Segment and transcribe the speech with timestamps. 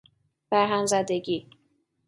[0.49, 1.49] بر هم زدگی